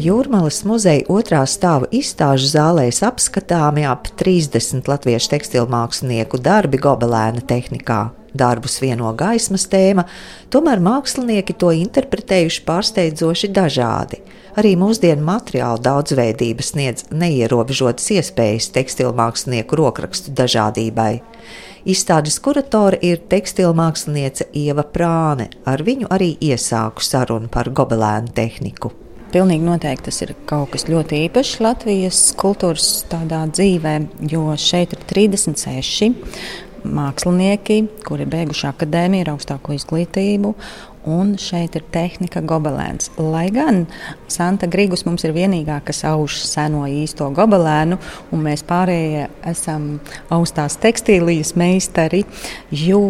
[0.00, 8.06] Jūrmālas muzeja otrā stāva izstāžu zālēs apskatāmi ap 30 latviešu tekstilmākslinieku darbi gobelēna tehnikā.
[8.32, 10.06] Darbus vieno gaismas tēma,
[10.54, 14.22] tomēr mākslinieki to interpretējuši pārsteidzoši dažādi.
[14.56, 21.20] Arī mūsdienu materiālu daudzveidība sniedz neierobežotas iespējas tekstilmākslinieku rokrakstu dažādībai.
[21.88, 25.48] Izstādes kuratore ir tekstilmāksliniece Ieva Prāne.
[25.64, 28.92] Ar viņu arī iesāku sarunu par gobelēnu tehniku.
[29.30, 33.94] Pilnīgi noteikti tas ir kaut kas ļoti īpašs Latvijas kultūras dzīvē,
[34.28, 36.10] jo šeit ir 36
[36.84, 40.54] mākslinieki, kuri beiguši akadēmiju ar augstāko izglītību.
[41.10, 43.08] Un šeit ir tehnika gobelēns.
[43.16, 43.86] Lai gan
[44.28, 47.96] Santa Grigus mums ir vienīgā, kas auž seno īsto gobelēnu,
[48.36, 49.94] un mēs pārējie esam
[50.28, 52.26] augstās tekstīlijas meistari,
[52.68, 53.00] jo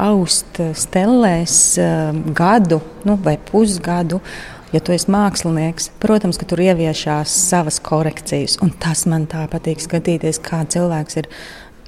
[0.00, 4.22] aust stelēs eh, gadu nu, vai pusgadu
[4.70, 8.54] Ja tu esi mākslinieks, protams, ka tur ieviešās savas korekcijas.
[8.62, 11.28] Un tas man tā patīk skatīties, kā cilvēks ir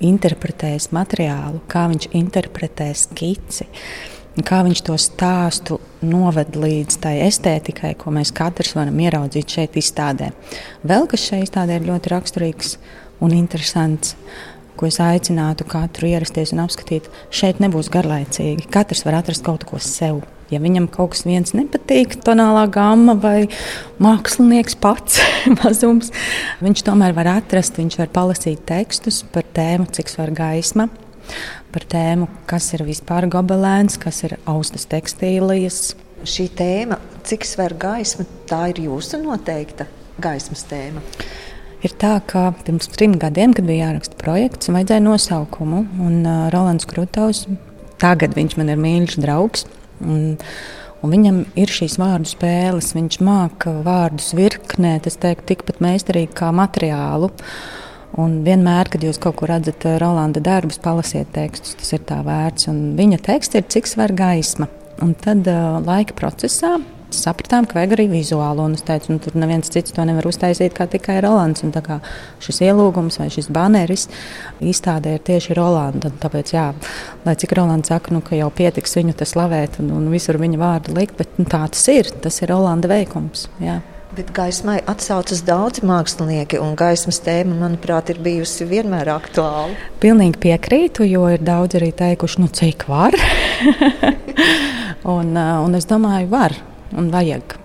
[0.04, 3.68] interpretējis materiālu, kā viņš interpretē skici.
[4.32, 10.30] Kā viņš to stāstu noved līdz tai estētikai, ko mēs katrs varam ieraudzīt šeit, izstādē.
[10.88, 12.78] Vēl kas šeit izstādē ir ļoti raksturīgs
[13.20, 14.14] un interesants,
[14.76, 17.10] ko es aicinātu katru ierasties un apskatīt.
[17.28, 18.70] Šeit nebūs garlaicīgi.
[18.72, 20.22] Katrs var atrast kaut ko sev.
[20.52, 23.48] Ja viņam kaut kas viens nepatīk, tonālā gama vai
[24.02, 25.20] mākslinieks pats
[25.62, 26.12] mazums,
[26.64, 30.90] viņš tomēr var atrast, viņš var palasīt tekstus par tēmu, cik svar gaisma,
[31.72, 35.94] par tēmu, kas ir vispār gobelēns, kas ir austas tekstīlijas.
[36.28, 39.88] Šī tēma, cik svar gaisma, tā ir jūsu noteikta
[40.22, 41.02] gaismas tēma.
[41.82, 45.80] Ir tā, ka pirms trim gadiem, kad bija jāraksta projekts, vajadzēja nosaukumu.
[46.04, 47.48] Un uh, Rolands Krūtovs,
[47.98, 49.66] tagad viņš man ir mīļš draugs,
[50.02, 50.32] Un,
[51.02, 56.52] Un viņam ir šīs vārdu spēles, viņš māca vārdus virknēt, es teiktu, tikpat meistarīgi kā
[56.54, 57.32] materiālu.
[58.22, 62.20] Un vienmēr, kad jūs kaut kur redzat eh, Rolanda darbus, palasiet tekstus, tas ir tā
[62.22, 62.68] vērts.
[62.70, 64.68] Un viņa teksts ir cik svar gaisma.
[65.02, 66.76] Un tad uh, laika procesā
[67.18, 68.64] sapratām, ka vajag arī vizuālu.
[68.66, 71.64] Un es teicu, nu, tur neviens cits to nevar uztaisīt kā tikai Rolands.
[71.66, 72.00] Un, kā
[72.42, 74.08] šis ielūgums vai šis baneris
[74.62, 76.12] izstādē ir tieši Rolanda.
[76.22, 76.68] Tāpēc, jā,
[77.26, 80.96] lai cik Rolands saka, nu, ka jau pietiks viņu slavēt un, un visur viņa vārdu
[80.96, 82.10] likt, bet nu, tā tas ir.
[82.22, 83.48] Tas ir Rolanda veikums.
[83.62, 83.80] Jā.
[84.12, 89.72] Bet gaismai atsaucas daudzi mākslinieki, un gaismas tēma, manuprāt, ir bijusi vienmēr aktuāla.
[90.02, 93.16] Pilnīgi piekrītu, jo ir daudzi arī teikuši, nu, cik var.
[95.14, 96.58] un, un es domāju, var
[96.96, 97.58] un vajag.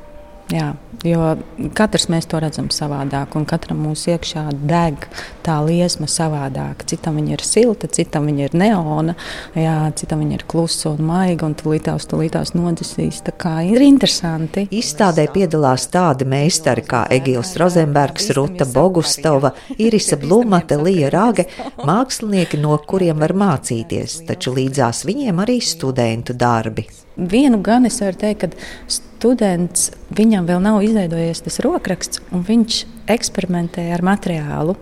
[0.47, 0.69] Jā,
[1.03, 1.33] jo
[1.75, 5.03] katrs mēs to redzam savādāk, un katram mūsu iekšā deg
[5.43, 6.85] tā liesma savādāk.
[6.87, 9.17] Citam viņa ir silta, citam viņa ir neona,
[9.59, 13.19] jā, citam viņa ir klusa un maiga, un tulītās, tulītās nodzisīs.
[13.27, 14.63] Tā kā ir interesanti.
[14.71, 21.49] Izstādē piedalās tādi meistari kā Egils Rozenbergs, Ruta Bogustova, Irisa Blumate, Lija Rāge,
[21.83, 26.87] mākslinieki, no kuriem var mācīties, taču līdzās viņiem arī studentu darbi.
[27.17, 32.83] Vienu gan es varu teikt, ka students viņam vēl nav izveidojies tas rokraksts, un viņš
[33.17, 34.77] eksperimentē ar materiālu.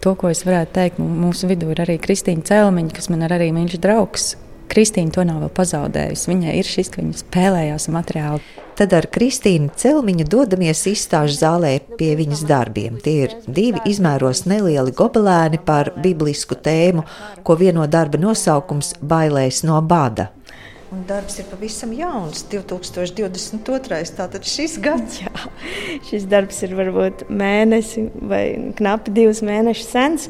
[0.00, 3.50] To, ko es varētu teikt, mūsu vidū ir arī Kristīna Cēlmiņa, kas man ir arī
[3.56, 4.30] mīļš draugs.
[4.70, 6.28] Kristīna to nav vēl pazaudējusi.
[6.30, 8.42] Viņai ir šis, ka viņa spēlējās ar materiālu.
[8.78, 13.00] Tad ar Kristīnu Celmiņu dodamies izstāžu zālē pie viņas darbiem.
[13.02, 17.04] Tie ir divi izmēros nelieli gobelēni par biblisku tēmu,
[17.44, 20.30] ko vieno darba nosaukums- Bailēs no bada.
[20.90, 24.00] Un darbs ir pavisam jauns, 2022.
[24.18, 25.20] Tātad šis gads.
[25.22, 25.44] Jā,
[26.08, 30.26] šis darbs ir varbūt mēnesi vai knapi divus mēnešus sens.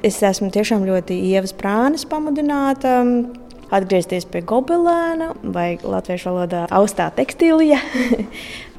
[0.00, 2.94] Es esmu tiešām ļoti ievas prānes pamudināta
[3.74, 7.78] atgriezties pie gobelēna vai latviešu valodā austā tekstīlija.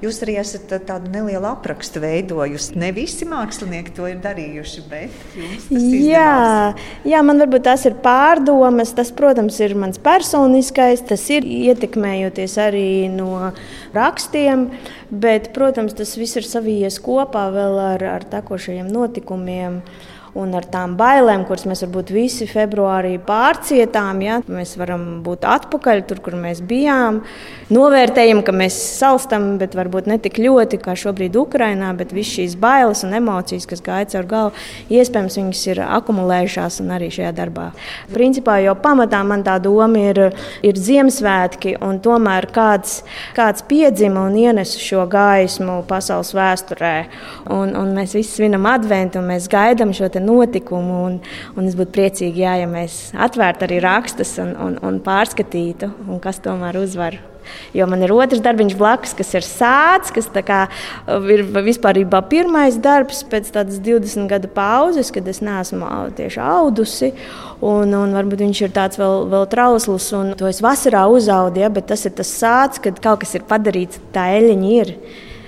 [0.02, 2.74] Jūs arī esat tādu nelielu aprakstu veidojusi.
[2.82, 5.20] Ne visi mākslinieki to ir darījuši, bet.
[5.70, 6.72] Jā,
[7.06, 8.96] jā, man varbūt tas ir pārdomas.
[8.98, 11.06] Tas, protams, ir mans personiskais.
[11.06, 13.52] Tas ir ietekmējoties arī no
[13.94, 14.72] rakstiem.
[15.14, 19.84] Bet, protams, tas viss ir savijies kopā vēl ar, ar tekošajiem notikumiem
[20.38, 24.22] un ar tām bailēm, kuras mēs varbūt visi februārī pārcietām.
[24.24, 24.40] Ja?
[24.48, 27.22] Mēs varam būt atpakaļ tur, kur mēs bijām.
[27.72, 32.56] Novērtējam, ka mēs salstam, bet varbūt ne tik ļoti kā šobrīd Ukrajinā, bet visas šīs
[32.60, 37.70] bailes un emocijas, kas gāja caur galvu, iespējams, viņas ir akumulējušās un arī šajā darbā.
[38.12, 40.22] Principā jau pamatā man tā doma ir,
[40.64, 43.02] ir Ziemassvētki, un tomēr kāds,
[43.38, 46.96] kāds piedzima un ienesa šo gaismu pasaules vēsturē.
[47.52, 51.02] Un, un mēs visi svinam adventu, un mēs gaidām šo notikumu.
[51.10, 51.18] Un,
[51.56, 56.24] un es būtu priecīgi, jā, ja mēs atvērtu arī rakstus un, un, un pārskatītu, un
[56.24, 57.20] kas tomēr uzvar.
[57.74, 60.62] Jo man ir otrs darbiņš blakus, kas ir sāds, kas kā,
[61.34, 67.12] ir vispār pirmais darbs pēc tādas 20 gadu pauzes, kad es neesmu tieši audusi.
[67.62, 71.70] Un, un varbūt viņš ir tāds vēl, vēl trausls, un to es vasarā uzaugu, ja,
[71.70, 74.96] bet tas ir tas sāds, kad kaut kas ir padarīts, tā eļļiņa ir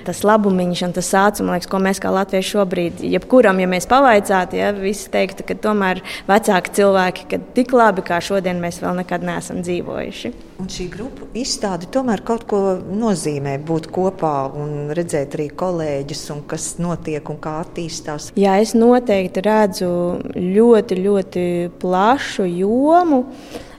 [0.05, 4.59] tas labumiņš un tas sācums, liekas, ko mēs kā latvieši šobrīd, jebkuram, ja mēs pavaicātu,
[4.59, 9.25] ja visi teiktu, ka tomēr vecāki cilvēki, ka tik labi kā šodien mēs vēl nekad
[9.27, 10.33] neesam dzīvojuši.
[10.63, 16.43] Un šī grupu izstāde tomēr kaut ko nozīmē būt kopā un redzēt arī kolēģus un
[16.47, 18.31] kas notiek un kā attīstās.
[18.39, 19.91] Jā, es noteikti redzu
[20.37, 21.45] ļoti, ļoti
[21.81, 23.23] plašu jomu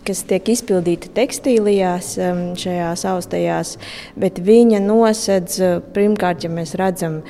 [0.06, 2.14] kas tiek izpildīta tekstīlijās,
[2.60, 3.76] šajās austajās,
[4.20, 7.22] bet viņa nosedz uh, pirmkārt, ja mēs redzam,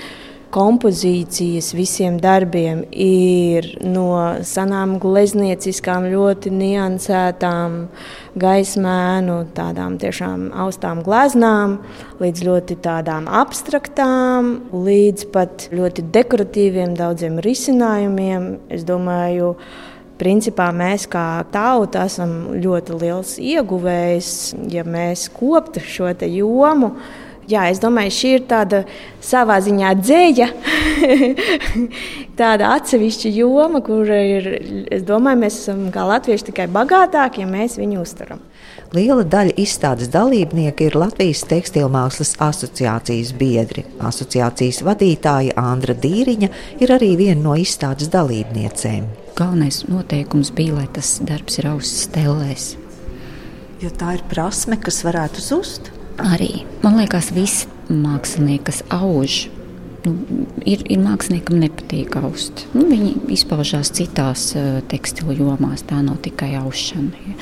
[0.54, 4.06] kompozīcijas visiem darbiem ir no
[4.46, 7.78] senām gleznieciskām, ļoti niansētām,
[8.38, 11.80] gaismēnu, tādām tiešām austām gleznām,
[12.22, 18.48] līdz ļoti tādām abstraktām, līdz pat ļoti dekoratīviem daudziem risinājumiem.
[18.74, 19.56] Es domāju,
[20.14, 24.30] Principā mēs kā tauta esam ļoti liels ieguvējs,
[24.70, 26.94] ja mēs koptu šo jomu.
[27.50, 28.78] Jā, es domāju, šī ir tāda
[29.20, 30.46] savā ziņā dzēja,
[32.40, 34.46] tāda atsevišķa joma, kur ir,
[34.88, 38.40] es domāju, mēs esam kā latvieši tikai bagātāki, ja mēs viņu uztveram.
[38.94, 43.84] Liela daļa izstādes dalībnieku ir Latvijas tekstilmākslas asociācijas biedri.
[43.98, 46.50] Asociācijas vadītāja Andra Dīriņa
[46.80, 52.66] ir arī viena no izstādes dalībniecēm galvenais noteikums bija, lai tas darbs ir ausis stelēs.
[53.82, 55.90] Jo tā ir prasme, kas varētu zust.
[56.22, 59.48] Arī man liekas, visi mākslinieki, kas auž,
[60.04, 60.12] nu,
[60.68, 62.64] ir, ir māksliniekam nepatīk aust.
[62.76, 67.22] Nu, viņi izpaužās citās uh, tekstilu jomās, tā nav tikai aušana.
[67.28, 67.36] Ja.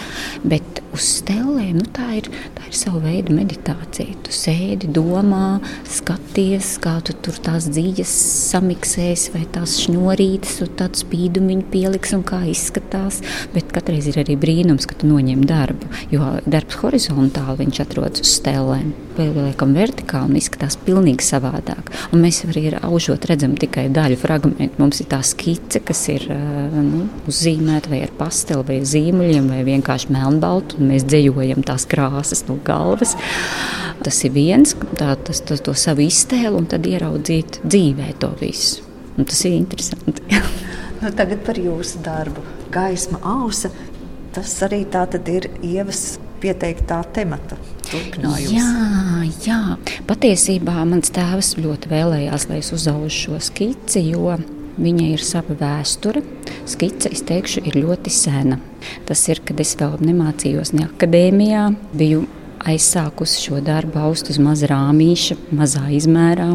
[0.55, 4.17] Bet uz stelēm nu, tā, ir, tā ir sava veida meditācija.
[4.26, 5.61] Tu sēdi, domā,
[5.91, 8.12] skaties, kā tu tur tās dzīves
[8.53, 13.23] samiksēs, vai tās šņurītes, un tādu spīdumiņu pieliks un kā izskatās.
[13.55, 18.37] Bet katreiz ir arī brīnums, ka tu noņem darbu, jo darbs horizontāli viņš atrodas uz
[18.38, 18.93] stelēm.
[19.17, 21.91] Pieliekam vertikāli un izskatās pilnīgi savādāk.
[22.14, 24.81] Un mēs arī aužot redzam tikai daļu fragmentu.
[24.81, 26.25] Mums ir tā skice, kas ir
[26.73, 32.47] nu, uzzīmēta vai ar pasteli, vai zīmuļiem, vai vienkārši melnbaltu, un mēs dzējojam tās krāsas
[32.49, 33.14] no galvas.
[34.03, 38.82] Tas ir viens, tā, tas, tas, to savu iztēlu, un tad ieraudzīt dzīvē to visu.
[39.19, 40.25] Un tas ir interesanti.
[41.03, 42.43] nu, tagad par jūsu darbu.
[42.73, 43.69] Gaisma, ausa,
[44.32, 44.87] tas arī
[45.37, 47.59] ir ievas pieteiktā temata.
[47.93, 48.69] Jā,
[49.44, 49.61] jā,
[50.09, 54.39] patiesībā mans tēvs ļoti vēlējās, lai es uzaugu šo skici, jo
[54.81, 56.23] viņa ir sava vēsture.
[56.69, 58.61] Skice, es teikšu, ir ļoti sena.
[59.09, 61.67] Tas ir, kad es vēl nemācījos ne akadēmijā,
[61.99, 62.25] biju
[62.69, 66.49] aizsākusi šo darbu aust uz maza rāmīša, mazā izmērā.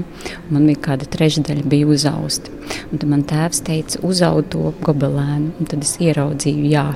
[0.54, 2.54] Man bija kāda trešdaļa bija uzausta.
[2.92, 5.54] Un tad man tēvs teica, uzaud to gobelēnu.
[5.59, 6.88] Un tad es ieraudzīju, jā.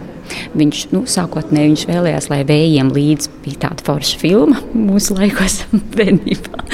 [0.56, 5.62] Viņš, nu, sākotnēji viņš vēlējās, lai vējiem līdz bija tāda forša filma mūsu laikos
[5.98, 6.66] bērnībā.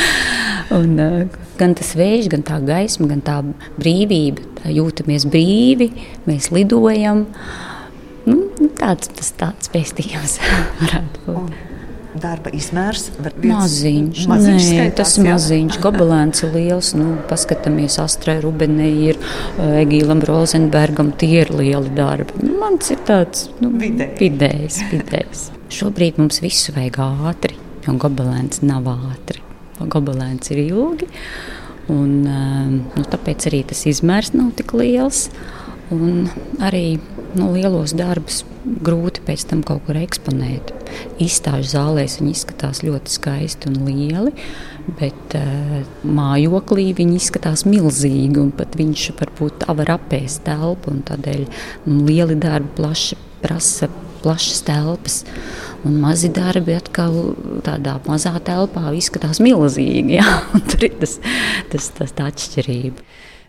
[0.77, 3.39] Un, uh, gan tas vējš, gan tā gaisma, gan tā
[3.79, 5.93] brīvība, tā jūtamies brīvi,
[6.27, 7.25] mēs lidojam.
[8.27, 8.43] Nu,
[8.77, 10.37] tāds tas tāds vēstījums
[10.83, 11.66] varētu būt
[12.15, 13.09] darba izmērs?
[13.17, 15.79] Maziņš, maziņš Nē, skaitās, tas ir maziņš.
[15.83, 16.93] Gobelēns ir liels.
[16.97, 22.39] Nu, paskatāmies, Astrai Rubenei ir uh, Egīlam Rozenbergam, tie ir lieli darbi.
[22.43, 24.17] Nu, mans ir tāds nu, Vidēji.
[24.21, 25.43] vidējs, vidējs.
[25.73, 29.43] Šobrīd mums visu vajag ātri, jo gobelēns nav ātri.
[29.77, 31.09] Gobelēns ir ilgi,
[31.93, 35.27] un uh, nu, tāpēc arī tas izmērs nav tik liels.
[35.93, 36.27] Un
[36.63, 36.97] arī
[37.37, 38.41] nu, lielos darbus
[38.83, 40.73] grūti pēc tam kaut kur eksponēt.
[41.23, 44.33] Izstāžu zālēs viņi izskatās ļoti skaisti un lieli,
[44.99, 48.49] bet uh, mājoklī viņi izskatās milzīgi.
[48.57, 51.47] Pat viņš varbūt var apēst telpu, un tādēļ
[51.87, 53.89] nu, lieli darbi plaši prasa
[54.23, 55.21] plašas telpas.
[55.85, 60.17] Un mazi darbi atkal tādā mazā telpā izskatās milzīgi.
[60.19, 60.41] Jā,
[60.71, 61.17] tur ir tas,
[61.71, 63.05] tas, tas tā atšķirība.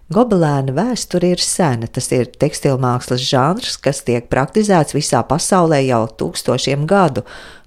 [0.08, 1.84] Gobelēna vēsture ir sena.
[1.92, 7.26] Tas ir tekstilmākslas žanrs, kas tiek praktizēts visā pasaulē jau tūkstošiem gadu.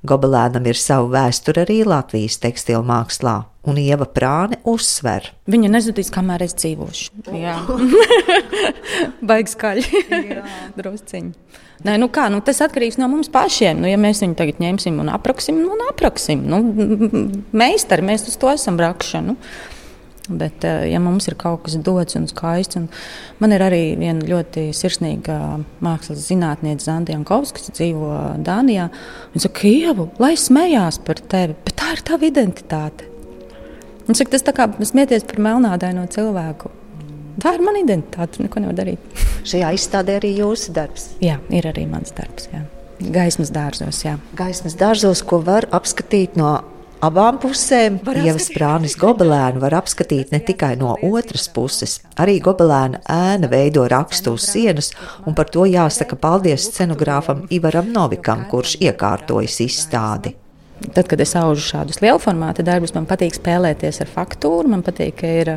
[0.09, 3.35] Gobelēnam ir sava vēsture arī Latvijas tekstilmākslā,
[3.69, 5.27] un Ieva Prāne uzsver.
[5.53, 7.21] Viņa nezudīs, kamēr es dzīvošu.
[7.37, 7.59] Jā,
[9.29, 10.01] baigs skaļi.
[10.79, 11.59] Drusciņi.
[11.85, 13.83] Nē, nu kā, nu tas atkarīgs no mums pašiem.
[13.83, 16.41] Nu, ja mēs viņu tagad ņemsim un apraksim, nu, un apraksim.
[16.49, 16.63] Nu,
[17.53, 19.37] meistari, mēs uz to esam rakšanu.
[19.37, 19.77] Nu.
[20.29, 22.87] Bet, eh, ja mums ir kaut kas dots un skaists, un
[23.41, 25.37] man ir arī viena ļoti sirsnīga
[25.81, 28.89] mākslas zinātniece, Zandija Kovs, kas dzīvo Dānijā.
[29.33, 33.09] Viņa saka, Ievu, lai smējās par tevi, bet tā ir tava identitāte.
[34.07, 36.69] Un saka, tas tā kā smieties par melnādaino cilvēku.
[37.41, 38.99] Tā ir mana identitāte, neko nevar darīt.
[39.49, 41.15] Šajā izstādē arī jūsu darbs.
[41.23, 42.49] Jā, ir arī mans darbs.
[42.53, 42.61] Jā.
[43.01, 44.19] Gaismas dārzos, jā.
[44.37, 46.59] Gaismas dārzos, ko var apskatīt no
[47.05, 47.99] abām pusēm.
[48.21, 51.99] Ievas prānis gobelēnu var apskatīt ne tikai no otras puses.
[52.21, 54.91] Arī gobelēna ēna veido rakstu uz sienas,
[55.25, 60.35] un par to jāsaka paldies scenogrāfam Ivaram Novikam, kurš iekārtojas izstādi.
[60.81, 64.71] Tad, kad es augu šādus lielformāta darbus, man patīk spēlēties ar faktūru.
[64.71, 65.51] Man patīk, ka ir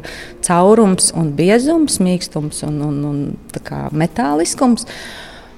[0.44, 3.22] caurums un biezums, mīkstums un, un, un
[3.96, 4.84] metāliskums.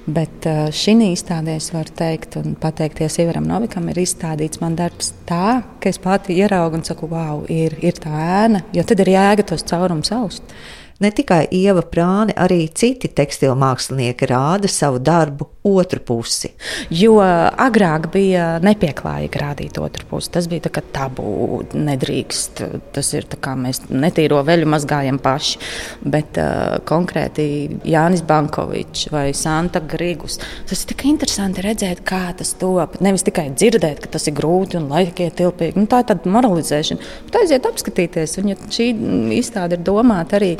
[0.07, 5.59] Bet šī izstādē es varu teikt, un pateikties Ivaram Novikam, ir izstādīts man darbs tā,
[5.83, 8.13] ka es pati ieraugu un saku, wow, ir, ir tā
[8.45, 10.55] ēna, jo tad ir jēga tos caurumus aust.
[11.03, 16.51] Ne tikai Ieva Prāne, arī citi tekstilu mākslinieki rāda savu darbu otru pusi.
[16.93, 20.31] Jo agrāk bija nepieklājīgi rādīt otru pusi.
[20.33, 22.63] Tas bija tā tabū, nedrīkst.
[22.95, 25.61] Tas ir kā mēs netīro veļu mazgājam paši.
[26.07, 27.47] Bet uh, konkrēti
[27.87, 30.39] Jānis Bankovičs vai Santa Grigus.
[30.67, 32.99] Tas ir tik interesanti redzēt, kā tas top.
[33.03, 35.77] Nevis tikai dzirdēt, ka tas ir grūti un laikietilpīgi.
[35.79, 37.11] Nu, tā ir tāda moralizēšana.
[37.27, 38.37] Bet aiziet apskatīties.
[38.41, 38.89] Un, ja šī
[39.37, 40.53] izstāde ir domāta arī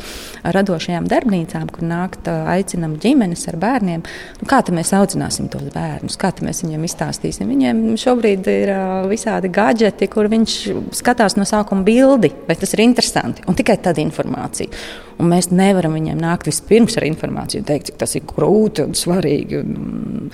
[0.44, 4.04] radošajām darbnīcām, kur nākt aicinām ģimenes ar bērniem.
[4.40, 7.48] Nu, kā mēs audzināsim tos bērnus, kā mēs viņiem izstāstīsim?
[7.50, 8.72] Viņiem šobrīd ir
[9.10, 10.56] visādi gadgeti, kur viņš
[10.98, 14.70] skatās no sākuma bildi, vai tas ir interesanti, un tikai tad informācija.
[15.18, 19.62] Un mēs nevaram viņiem nākt vispirms ar informāciju teikt, cik tas ir grūti un svarīgi.
[19.64, 20.32] Un,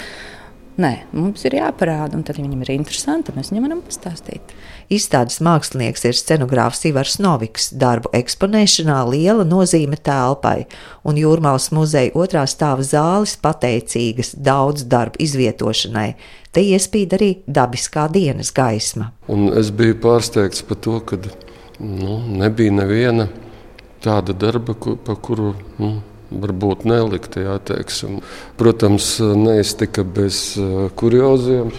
[0.75, 4.55] Nē, mums ir jāparāda, un tad, ja viņam ir interesanti, mēs viņam varam pastāstīt.
[4.91, 7.69] Izstādes mākslinieks ir scenogrāfs Ivars Noviks.
[7.79, 10.65] Darbu eksponēšanā liela nozīme telpai,
[11.07, 16.09] un Jūrmālas muzeja otrā stāva zāles pateicīgas daudz darbu izvietošanai.
[16.51, 19.13] Te iespīd arī dabiskā dienas gaisma.
[19.31, 21.21] Un es biju pārsteigts par to, ka
[21.79, 23.29] nu, nebija neviena
[24.03, 25.55] tāda darba, ku, pa kuru.
[25.79, 26.01] Nu,
[26.43, 27.43] varbūt nelikta.
[27.45, 28.21] Jā, teiksim.
[28.61, 31.73] Protams, neiztika bez uh, kurioziem.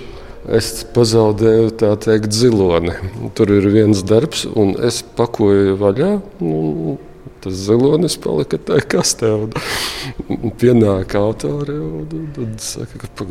[0.46, 2.94] Es pazaudēju tā teikt ziloni.
[3.38, 6.12] Tur ir viens darbs, un es pakoju vaļā.
[6.44, 6.98] Nu,
[7.46, 9.32] tas zilonis palika tajā kastē.
[10.26, 13.28] Un pienāk autori un, un, un saka, ka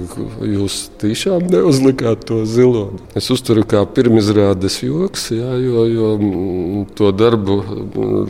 [0.47, 3.02] jūs tiešām neuzlikāt to ziloni.
[3.18, 7.59] Es uzturu kā pirmizrādes joks, jā, jo, jo to darbu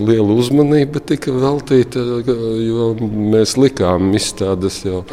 [0.00, 5.04] liela uzmanība tika veltīta, jo mēs likām izstādes jau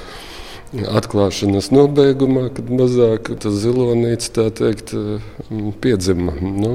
[0.71, 4.93] atklāšanas nobeigumā, kad mazāk tas zilonīts tā teikt
[5.83, 6.35] piedzima.
[6.41, 6.73] Nu,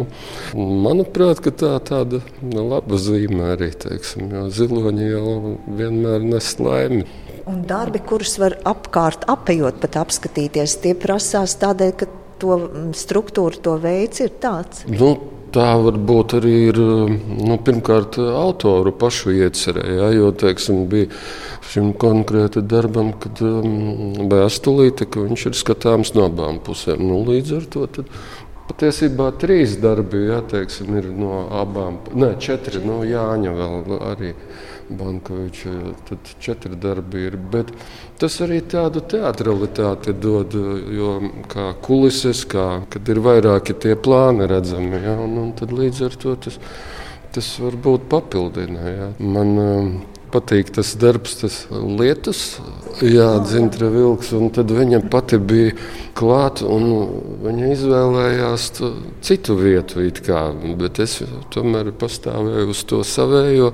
[0.54, 7.06] manuprāt, tā tāda laba zīme arī, teiksim, jo ziloņi jau vienmēr nes laimi.
[7.46, 12.10] Un darbi, kurus var apkārt apējot, pat apskatīties, tie prasās tādēļ, ka
[12.42, 12.58] to
[12.96, 14.82] struktūru, to veids ir tāds.
[14.90, 15.14] Nu,
[15.56, 19.84] tā varbūt arī ir nu, pirmkārt autoru pašu iecerē.
[19.98, 21.08] Ja, jo teiksim, bija
[21.70, 27.02] šim konkrētam darbam, kad um, vēstulīte, ka viņš ir skatāms no abām pusēm.
[27.08, 28.12] Nu, līdz ar to tad,
[28.70, 34.32] patiesībā trīs darbi ja, teiksim, ir no abām, ne četri no Jāņa vēl arī.
[34.90, 35.73] Bankoviča.
[36.09, 37.37] Tad četri darbi ir.
[37.37, 37.73] Bet
[38.21, 40.57] tas arī tādu teatralitāti dod,
[40.97, 41.14] jo
[41.52, 45.02] kā kulises, kā, kad ir vairāki tie plāni redzami.
[45.05, 46.61] Ja, un, un tad līdz ar to tas,
[47.37, 48.93] tas varbūt papildina.
[48.93, 49.09] Ja.
[49.21, 49.90] Man um,
[50.33, 52.42] patīk tas darbs, tas lietus,
[53.04, 55.75] jā, dzintra vilks, tad viņa pati bija
[56.16, 56.87] klāt, un
[57.45, 58.66] viņa izvēlējās
[59.25, 60.40] citu vietu, kā,
[60.80, 61.18] bet es
[61.52, 63.73] tomēr pastāvēju uz to savējo,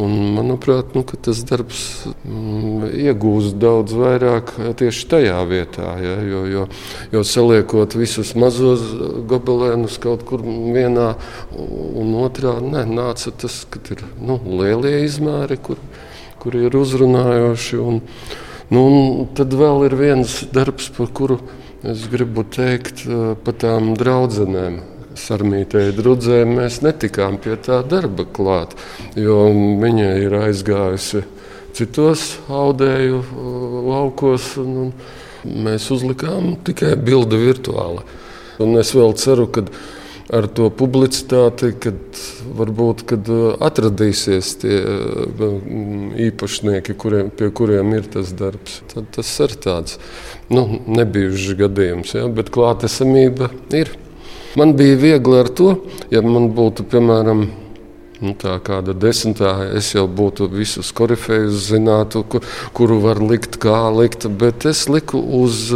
[0.00, 1.84] un manuprāt, nu, tas darbs
[2.24, 6.66] mm, iegūst daudz vairāk tieši tajā vietā, ja, jo, jo,
[7.14, 8.84] jo saliekot visus mazos
[9.30, 11.14] gobelēnus kaut kur vienā
[11.56, 15.80] un otrā, ne, nāca tas, ka ir nu, lielie izmēri, kur
[16.40, 17.80] kur ir uzrunājoši.
[17.80, 18.00] Un,
[18.72, 21.40] nu, un tad vēl ir viens darbs, par kuru
[21.86, 24.80] es gribu teikt eh, par tām draudzenēm.
[25.20, 28.76] Sarmītēji drudzē mēs netikām pie tā darba klāt,
[29.18, 29.42] jo
[29.82, 31.24] viņa ir aizgājusi
[31.76, 34.90] citos audēju eh, laukos, un,
[35.44, 38.04] un mēs uzlikām tikai bildi virtuāli.
[38.60, 39.64] Un es vēl ceru, ka
[40.30, 42.20] ar to publicitāti, kad
[42.58, 45.56] varbūt kad uh, atradīsies tie uh,
[46.28, 48.80] īpašnieki, kuriem, pie kuriem ir tas darbs.
[48.92, 49.98] Tad tas ir tāds
[50.52, 53.92] nu, nebijušs gadījums, ja, bet klātesamība ir.
[54.58, 55.74] Man bija viegli ar to,
[56.10, 57.48] ja man būtu, piemēram,
[58.20, 62.44] Nu, tā kāda desmitā, es jau būtu visus korifejus zinātu, kur,
[62.76, 65.70] kuru var likt, kā likt, bet es liku uz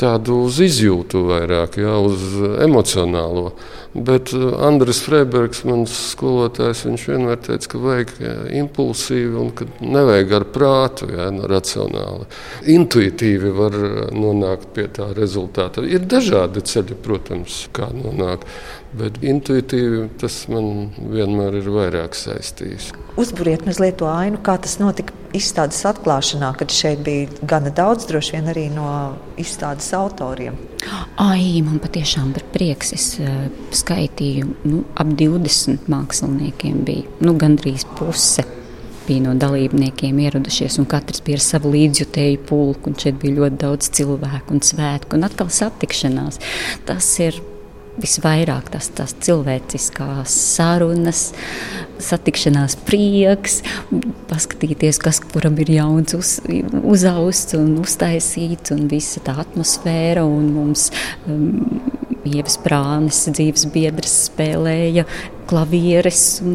[0.00, 2.24] tādu uz izjūtu vairāk, jā, uz
[2.64, 3.52] emocionālo.
[3.94, 9.68] Bet uh, Andris Freibergs, mans skolotājs, viņš vienmēr teica, ka vajag jā, impulsīvi un ka
[9.80, 12.26] nevajag ar prātu, jā, racionāli.
[12.74, 13.78] Intuitīvi var
[14.10, 15.84] nonākt pie tā rezultāta.
[15.86, 18.50] Ir dažādi ceļi, protams, kā nonākt.
[18.94, 22.92] Bet intuitīvi tas man vienmēr ir vairāk saistījis.
[23.18, 28.36] Uzburiet mazliet to ainu, kā tas notika izstādes atklāšanā, kad šeit bija gana daudz, droši
[28.36, 28.86] vien arī no
[29.40, 30.56] izstādes autoriem.
[31.20, 32.92] Ai, man patiešām bija prieks.
[32.96, 38.44] Es uh, skaitīju, nu, ap 20 māksliniekiem bija nu, gandrīz puse
[39.04, 42.94] bija no dalībniekiem ieradušies, un katrs bija ar savu līdzjutēju pulku.
[43.00, 46.40] Šeit bija ļoti daudz cilvēku un svētku, un atkal satikšanās.
[46.88, 47.40] Tas ir
[48.00, 51.28] visvairāk tas, tas cilvēciskās sarunas,
[52.02, 53.60] satikšanās prieks,
[54.30, 56.32] paskatīties, kas kuram ir jauns uz,
[56.82, 60.24] uzausts un uztaisīts, un visa tā atmosfēra.
[60.26, 60.88] Un mums
[61.28, 61.84] um,
[62.24, 65.04] Ievas Prānes dzīves biedrs spēlēja
[65.48, 66.54] klavieres, un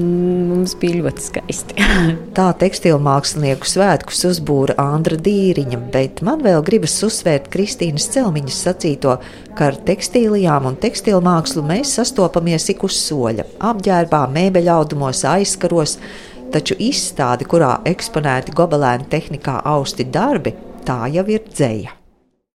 [0.49, 1.75] mums bija ļoti skaisti.
[2.37, 9.19] Tā tekstilu mākslinieku svētkus uzbūra Andra Dīriņa, bet man vēl gribas uzsvērt Kristīnas Celmiņas sacīto,
[9.57, 15.99] ka ar tekstīlijām un tekstilu mākslu mēs sastopamies ik uz soļa- apģērbā, mēbeļaudumos, aizkaros,
[16.51, 21.98] taču izstāde, kurā eksponēti gobelēna tehnikā austi darbi, tā jau ir dzēja.